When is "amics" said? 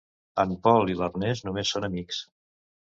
1.93-2.27